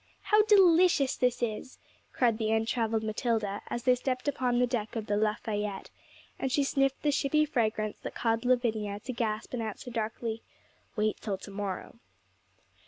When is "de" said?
0.45-0.55